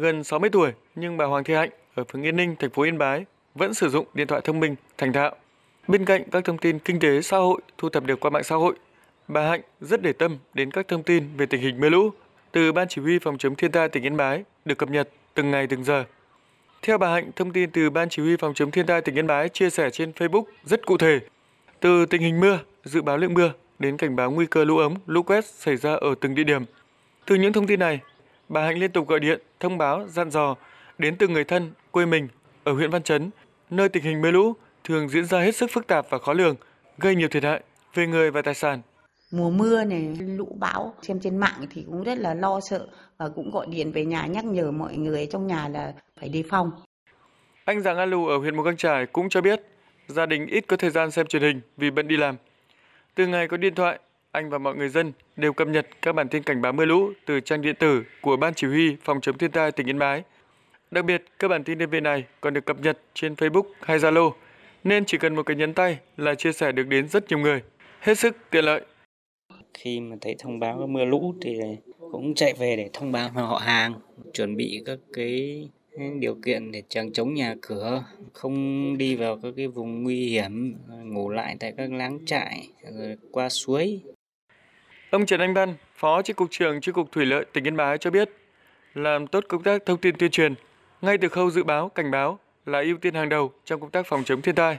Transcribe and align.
Gần 0.00 0.24
60 0.24 0.50
tuổi 0.50 0.72
nhưng 0.94 1.16
bà 1.16 1.24
Hoàng 1.24 1.44
Thị 1.44 1.54
Hạnh 1.54 1.70
ở 1.94 2.04
phường 2.04 2.22
Yên 2.22 2.36
Ninh, 2.36 2.56
thành 2.58 2.70
phố 2.70 2.82
Yên 2.82 2.98
Bái 2.98 3.24
vẫn 3.54 3.74
sử 3.74 3.88
dụng 3.88 4.06
điện 4.14 4.26
thoại 4.26 4.40
thông 4.44 4.60
minh 4.60 4.74
thành 4.98 5.12
thạo. 5.12 5.34
Bên 5.88 6.04
cạnh 6.04 6.22
các 6.30 6.44
thông 6.44 6.58
tin 6.58 6.78
kinh 6.78 7.00
tế 7.00 7.22
xã 7.22 7.36
hội 7.36 7.60
thu 7.78 7.88
thập 7.88 8.04
được 8.04 8.20
qua 8.20 8.30
mạng 8.30 8.44
xã 8.44 8.56
hội, 8.56 8.74
bà 9.28 9.48
Hạnh 9.48 9.60
rất 9.80 10.02
để 10.02 10.12
tâm 10.12 10.38
đến 10.54 10.70
các 10.70 10.88
thông 10.88 11.02
tin 11.02 11.24
về 11.36 11.46
tình 11.46 11.60
hình 11.60 11.80
mưa 11.80 11.88
lũ 11.88 12.10
từ 12.52 12.72
Ban 12.72 12.88
Chỉ 12.88 13.02
huy 13.02 13.18
Phòng 13.18 13.38
chống 13.38 13.54
thiên 13.54 13.72
tai 13.72 13.88
tỉnh 13.88 14.02
Yên 14.02 14.16
Bái 14.16 14.44
được 14.64 14.78
cập 14.78 14.90
nhật 14.90 15.08
từng 15.34 15.50
ngày 15.50 15.66
từng 15.66 15.84
giờ. 15.84 16.04
Theo 16.82 16.98
bà 16.98 17.10
Hạnh, 17.10 17.30
thông 17.36 17.52
tin 17.52 17.70
từ 17.70 17.90
Ban 17.90 18.08
Chỉ 18.08 18.22
huy 18.22 18.36
Phòng 18.36 18.54
chống 18.54 18.70
thiên 18.70 18.86
tai 18.86 19.00
tỉnh 19.00 19.14
Yên 19.14 19.26
Bái 19.26 19.48
chia 19.48 19.70
sẻ 19.70 19.90
trên 19.90 20.10
Facebook 20.10 20.44
rất 20.64 20.86
cụ 20.86 20.96
thể. 20.96 21.20
Từ 21.80 22.06
tình 22.06 22.22
hình 22.22 22.40
mưa, 22.40 22.58
dự 22.84 23.02
báo 23.02 23.16
lượng 23.16 23.34
mưa 23.34 23.52
đến 23.78 23.96
cảnh 23.96 24.16
báo 24.16 24.30
nguy 24.30 24.46
cơ 24.46 24.64
lũ 24.64 24.78
ống, 24.78 24.94
lũ 25.06 25.22
quét 25.22 25.46
xảy 25.46 25.76
ra 25.76 25.94
ở 25.94 26.14
từng 26.20 26.34
địa 26.34 26.44
điểm. 26.44 26.64
Từ 27.26 27.34
những 27.34 27.52
thông 27.52 27.66
tin 27.66 27.80
này, 27.80 28.00
bà 28.48 28.64
Hạnh 28.64 28.78
liên 28.78 28.92
tục 28.92 29.08
gọi 29.08 29.20
điện, 29.20 29.40
thông 29.60 29.78
báo, 29.78 30.06
dặn 30.08 30.30
dò 30.30 30.56
đến 30.98 31.16
từng 31.16 31.32
người 31.32 31.44
thân, 31.44 31.72
quê 31.90 32.06
mình 32.06 32.28
ở 32.64 32.72
huyện 32.72 32.90
Văn 32.90 33.02
Chấn, 33.02 33.30
nơi 33.70 33.88
tình 33.88 34.02
hình 34.02 34.22
mưa 34.22 34.30
lũ 34.30 34.52
thường 34.84 35.08
diễn 35.08 35.24
ra 35.24 35.40
hết 35.40 35.56
sức 35.56 35.70
phức 35.70 35.86
tạp 35.86 36.06
và 36.10 36.18
khó 36.18 36.32
lường, 36.32 36.56
gây 36.98 37.14
nhiều 37.14 37.28
thiệt 37.28 37.44
hại 37.44 37.62
về 37.94 38.06
người 38.06 38.30
và 38.30 38.42
tài 38.42 38.54
sản. 38.54 38.80
Mùa 39.30 39.50
mưa 39.50 39.84
này, 39.84 40.16
lũ 40.20 40.56
bão, 40.60 40.94
xem 41.02 41.20
trên 41.20 41.36
mạng 41.36 41.66
thì 41.70 41.84
cũng 41.86 42.02
rất 42.02 42.18
là 42.18 42.34
lo 42.34 42.60
sợ 42.60 42.86
và 43.18 43.28
cũng 43.28 43.50
gọi 43.50 43.66
điện 43.66 43.92
về 43.92 44.04
nhà 44.04 44.26
nhắc 44.26 44.44
nhở 44.44 44.70
mọi 44.70 44.96
người 44.96 45.26
trong 45.26 45.46
nhà 45.46 45.68
là 45.68 45.92
phải 46.20 46.28
đề 46.28 46.42
phòng. 46.50 46.70
Anh 47.64 47.80
Giàng 47.82 47.96
A 47.98 48.06
Lù 48.06 48.26
ở 48.26 48.38
huyện 48.38 48.56
Mù 48.56 48.62
Căng 48.62 48.76
Trải 48.76 49.06
cũng 49.06 49.28
cho 49.28 49.40
biết 49.40 49.60
gia 50.06 50.26
đình 50.26 50.46
ít 50.46 50.64
có 50.68 50.76
thời 50.76 50.90
gian 50.90 51.10
xem 51.10 51.26
truyền 51.26 51.42
hình 51.42 51.60
vì 51.76 51.90
bận 51.90 52.08
đi 52.08 52.16
làm. 52.16 52.36
Từ 53.14 53.26
ngày 53.26 53.48
có 53.48 53.56
điện 53.56 53.74
thoại, 53.74 53.98
anh 54.38 54.50
và 54.50 54.58
mọi 54.58 54.76
người 54.76 54.88
dân 54.88 55.12
đều 55.36 55.52
cập 55.52 55.68
nhật 55.68 55.86
các 56.02 56.12
bản 56.12 56.28
tin 56.28 56.42
cảnh 56.42 56.62
báo 56.62 56.72
mưa 56.72 56.84
lũ 56.84 57.12
từ 57.26 57.40
trang 57.40 57.62
điện 57.62 57.74
tử 57.78 58.02
của 58.22 58.36
Ban 58.36 58.54
Chỉ 58.54 58.66
huy 58.66 58.96
Phòng 59.04 59.20
chống 59.20 59.38
thiên 59.38 59.50
tai 59.50 59.72
tỉnh 59.72 59.86
Yên 59.86 59.98
Bái. 59.98 60.22
Đặc 60.90 61.04
biệt, 61.04 61.24
các 61.38 61.48
bản 61.48 61.64
tin 61.64 61.78
đơn 61.78 61.90
vị 61.90 62.00
này 62.00 62.24
còn 62.40 62.54
được 62.54 62.64
cập 62.64 62.80
nhật 62.80 62.98
trên 63.14 63.34
Facebook 63.34 63.62
hay 63.80 63.98
Zalo, 63.98 64.32
nên 64.84 65.04
chỉ 65.04 65.18
cần 65.18 65.34
một 65.34 65.42
cái 65.42 65.56
nhấn 65.56 65.74
tay 65.74 65.98
là 66.16 66.34
chia 66.34 66.52
sẻ 66.52 66.72
được 66.72 66.86
đến 66.88 67.08
rất 67.08 67.28
nhiều 67.28 67.38
người. 67.38 67.62
Hết 68.00 68.18
sức 68.18 68.36
tiện 68.50 68.64
lợi. 68.64 68.80
Khi 69.74 70.00
mà 70.00 70.16
thấy 70.20 70.36
thông 70.38 70.60
báo 70.60 70.86
mưa 70.86 71.04
lũ 71.04 71.34
thì 71.42 71.58
cũng 72.12 72.34
chạy 72.34 72.54
về 72.58 72.76
để 72.76 72.90
thông 72.92 73.12
báo 73.12 73.30
với 73.34 73.44
họ 73.44 73.56
hàng, 73.56 73.94
chuẩn 74.32 74.56
bị 74.56 74.82
các 74.86 74.98
cái 75.12 75.68
điều 76.18 76.34
kiện 76.44 76.72
để 76.72 76.82
chẳng 76.88 77.12
chống 77.12 77.34
nhà 77.34 77.54
cửa, 77.62 78.04
không 78.32 78.98
đi 78.98 79.16
vào 79.16 79.38
các 79.42 79.52
cái 79.56 79.66
vùng 79.66 80.02
nguy 80.02 80.28
hiểm, 80.28 80.74
ngủ 81.04 81.30
lại 81.30 81.56
tại 81.60 81.74
các 81.76 81.92
láng 81.92 82.18
trại, 82.26 82.68
rồi 82.98 83.16
qua 83.30 83.48
suối. 83.48 84.00
Ông 85.10 85.26
Trần 85.26 85.40
Anh 85.40 85.54
Văn, 85.54 85.74
Phó 85.96 86.22
Chi 86.22 86.32
cục 86.32 86.50
trưởng 86.50 86.80
Chi 86.80 86.92
cục 86.92 87.12
Thủy 87.12 87.26
lợi 87.26 87.44
tỉnh 87.52 87.66
Yên 87.66 87.76
Bái 87.76 87.98
cho 87.98 88.10
biết, 88.10 88.30
làm 88.94 89.26
tốt 89.26 89.44
công 89.48 89.62
tác 89.62 89.86
thông 89.86 89.98
tin 89.98 90.16
tuyên 90.18 90.30
truyền 90.30 90.54
ngay 91.02 91.18
từ 91.18 91.28
khâu 91.28 91.50
dự 91.50 91.64
báo, 91.64 91.88
cảnh 91.88 92.10
báo 92.10 92.38
là 92.66 92.80
ưu 92.80 92.96
tiên 92.96 93.14
hàng 93.14 93.28
đầu 93.28 93.52
trong 93.64 93.80
công 93.80 93.90
tác 93.90 94.06
phòng 94.06 94.24
chống 94.24 94.42
thiên 94.42 94.54
tai. 94.54 94.78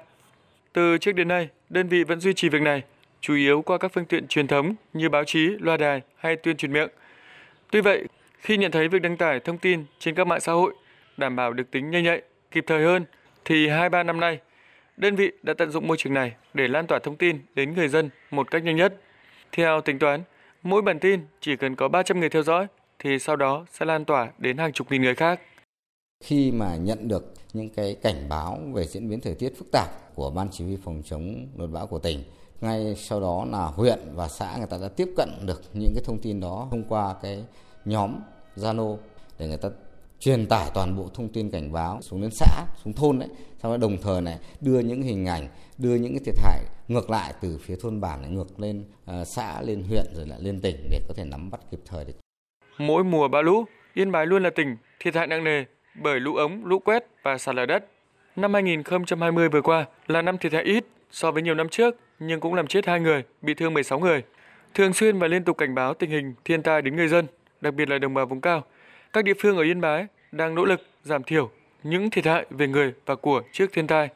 Từ 0.73 0.97
trước 0.97 1.11
đến 1.11 1.27
nay, 1.27 1.49
đơn 1.69 1.87
vị 1.87 2.03
vẫn 2.03 2.19
duy 2.19 2.33
trì 2.33 2.49
việc 2.49 2.61
này, 2.61 2.83
chủ 3.21 3.33
yếu 3.33 3.61
qua 3.61 3.77
các 3.77 3.91
phương 3.93 4.05
tiện 4.05 4.27
truyền 4.27 4.47
thống 4.47 4.75
như 4.93 5.09
báo 5.09 5.23
chí, 5.23 5.47
loa 5.59 5.77
đài 5.77 6.01
hay 6.15 6.35
tuyên 6.35 6.57
truyền 6.57 6.73
miệng. 6.73 6.89
Tuy 7.71 7.81
vậy, 7.81 8.05
khi 8.39 8.57
nhận 8.57 8.71
thấy 8.71 8.87
việc 8.87 9.01
đăng 9.01 9.17
tải 9.17 9.39
thông 9.39 9.57
tin 9.57 9.85
trên 9.99 10.15
các 10.15 10.27
mạng 10.27 10.39
xã 10.39 10.51
hội 10.51 10.73
đảm 11.17 11.35
bảo 11.35 11.53
được 11.53 11.71
tính 11.71 11.91
nhanh 11.91 12.03
nhạy, 12.03 12.21
kịp 12.51 12.63
thời 12.67 12.83
hơn, 12.83 13.05
thì 13.45 13.67
2-3 13.67 14.05
năm 14.05 14.19
nay, 14.19 14.39
đơn 14.97 15.15
vị 15.15 15.31
đã 15.43 15.53
tận 15.53 15.71
dụng 15.71 15.87
môi 15.87 15.97
trường 15.97 16.13
này 16.13 16.33
để 16.53 16.67
lan 16.67 16.87
tỏa 16.87 16.99
thông 16.99 17.15
tin 17.15 17.39
đến 17.55 17.73
người 17.73 17.87
dân 17.87 18.09
một 18.31 18.51
cách 18.51 18.63
nhanh 18.63 18.75
nhất. 18.75 18.93
Theo 19.51 19.81
tính 19.81 19.99
toán, 19.99 20.23
mỗi 20.63 20.81
bản 20.81 20.99
tin 20.99 21.21
chỉ 21.41 21.55
cần 21.55 21.75
có 21.75 21.87
300 21.87 22.19
người 22.19 22.29
theo 22.29 22.43
dõi 22.43 22.67
thì 22.99 23.19
sau 23.19 23.35
đó 23.35 23.65
sẽ 23.71 23.85
lan 23.85 24.05
tỏa 24.05 24.31
đến 24.37 24.57
hàng 24.57 24.73
chục 24.73 24.91
nghìn 24.91 25.01
người 25.01 25.15
khác. 25.15 25.41
Khi 26.23 26.51
mà 26.51 26.75
nhận 26.75 27.07
được 27.07 27.33
những 27.53 27.69
cái 27.69 27.95
cảnh 28.01 28.29
báo 28.29 28.59
về 28.73 28.85
diễn 28.85 29.09
biến 29.09 29.21
thời 29.21 29.35
tiết 29.35 29.53
phức 29.57 29.67
tạp 29.71 30.15
của 30.15 30.29
Ban 30.29 30.47
Chỉ 30.51 30.65
huy 30.65 30.77
phòng 30.83 31.01
chống 31.05 31.47
lụt 31.57 31.69
bão 31.69 31.87
của 31.87 31.99
tỉnh, 31.99 32.23
ngay 32.61 32.95
sau 32.97 33.21
đó 33.21 33.45
là 33.51 33.65
huyện 33.65 33.99
và 34.13 34.27
xã 34.27 34.57
người 34.57 34.67
ta 34.67 34.77
đã 34.81 34.87
tiếp 34.87 35.09
cận 35.17 35.29
được 35.45 35.61
những 35.73 35.91
cái 35.95 36.03
thông 36.05 36.19
tin 36.21 36.39
đó 36.39 36.67
thông 36.71 36.83
qua 36.83 37.15
cái 37.21 37.43
nhóm 37.85 38.15
Zalo 38.55 38.97
để 39.39 39.47
người 39.47 39.57
ta 39.57 39.69
truyền 40.19 40.47
tải 40.47 40.71
toàn 40.73 40.97
bộ 40.97 41.09
thông 41.13 41.29
tin 41.29 41.51
cảnh 41.51 41.71
báo 41.71 42.01
xuống 42.01 42.21
đến 42.21 42.31
xã, 42.31 42.65
xuống 42.83 42.93
thôn 42.93 43.19
đấy. 43.19 43.29
Sau 43.61 43.71
đó 43.71 43.77
đồng 43.77 43.97
thời 44.01 44.21
này 44.21 44.37
đưa 44.61 44.79
những 44.79 45.01
hình 45.01 45.25
ảnh, 45.25 45.47
đưa 45.77 45.95
những 45.95 46.11
cái 46.11 46.21
thiệt 46.25 46.35
hại 46.43 46.59
ngược 46.87 47.09
lại 47.09 47.33
từ 47.41 47.57
phía 47.61 47.75
thôn 47.81 48.01
bản 48.01 48.21
này 48.21 48.31
ngược 48.31 48.59
lên 48.59 48.83
uh, 49.11 49.27
xã, 49.27 49.61
lên 49.61 49.83
huyện 49.83 50.05
rồi 50.13 50.27
lại 50.27 50.39
lên 50.41 50.59
tỉnh 50.61 50.75
để 50.89 51.01
có 51.07 51.13
thể 51.17 51.23
nắm 51.25 51.49
bắt 51.49 51.59
kịp 51.71 51.79
thời. 51.85 52.05
Được. 52.05 52.13
Mỗi 52.77 53.03
mùa 53.03 53.27
bão 53.27 53.43
lũ, 53.43 53.65
Yên 53.93 54.11
Bái 54.11 54.25
luôn 54.25 54.43
là 54.43 54.49
tỉnh 54.49 54.77
thiệt 54.99 55.15
hại 55.15 55.27
nặng 55.27 55.43
nề 55.43 55.63
bởi 55.95 56.19
lũ 56.19 56.35
ống, 56.35 56.65
lũ 56.65 56.79
quét 56.79 57.05
và 57.23 57.37
sạt 57.37 57.55
lở 57.55 57.65
đất. 57.65 57.85
Năm 58.35 58.53
2020 58.53 59.49
vừa 59.49 59.61
qua 59.61 59.85
là 60.07 60.21
năm 60.21 60.37
thiệt 60.37 60.53
hại 60.53 60.63
ít 60.63 60.85
so 61.11 61.31
với 61.31 61.43
nhiều 61.43 61.55
năm 61.55 61.69
trước, 61.69 61.95
nhưng 62.19 62.39
cũng 62.39 62.53
làm 62.53 62.67
chết 62.67 62.85
hai 62.85 62.99
người, 62.99 63.23
bị 63.41 63.53
thương 63.53 63.73
16 63.73 63.99
người. 63.99 64.23
Thường 64.73 64.93
xuyên 64.93 65.19
và 65.19 65.27
liên 65.27 65.43
tục 65.43 65.57
cảnh 65.57 65.75
báo 65.75 65.93
tình 65.93 66.09
hình 66.09 66.33
thiên 66.45 66.63
tai 66.63 66.81
đến 66.81 66.95
người 66.95 67.07
dân, 67.07 67.27
đặc 67.61 67.73
biệt 67.73 67.89
là 67.89 67.97
đồng 67.97 68.13
bào 68.13 68.25
vùng 68.25 68.41
cao. 68.41 68.63
Các 69.13 69.23
địa 69.23 69.33
phương 69.39 69.57
ở 69.57 69.63
Yên 69.63 69.81
Bái 69.81 70.07
đang 70.31 70.55
nỗ 70.55 70.65
lực 70.65 70.81
giảm 71.03 71.23
thiểu 71.23 71.49
những 71.83 72.09
thiệt 72.09 72.25
hại 72.25 72.45
về 72.49 72.67
người 72.67 72.93
và 73.05 73.15
của 73.15 73.41
trước 73.51 73.73
thiên 73.73 73.87
tai. 73.87 74.09